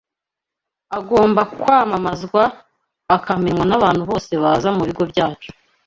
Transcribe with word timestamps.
agomba 0.97 1.41
kwamamazwa 1.53 2.43
akamenywa 3.15 3.63
n’abantu 3.67 4.01
bose 4.09 4.31
baza 4.43 4.69
mu 4.75 4.83
bigo 4.87 5.03
byacu 5.11 5.49